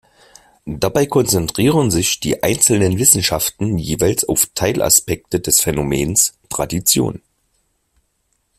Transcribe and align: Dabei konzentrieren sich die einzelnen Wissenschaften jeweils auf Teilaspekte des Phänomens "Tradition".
Dabei 0.65 1.05
konzentrieren 1.05 1.91
sich 1.91 2.19
die 2.19 2.41
einzelnen 2.41 2.97
Wissenschaften 2.97 3.77
jeweils 3.77 4.27
auf 4.27 4.47
Teilaspekte 4.55 5.39
des 5.39 5.59
Phänomens 5.61 6.39
"Tradition". 6.49 7.21